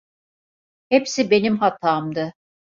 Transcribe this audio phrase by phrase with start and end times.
[0.89, 2.33] Hepsi benim hatamdı.